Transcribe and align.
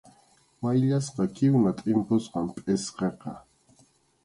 Mayllasqa 0.61 1.23
kinwa 1.35 1.69
tʼimpusqam 1.77 2.45
pʼsqiqa. 2.53 3.31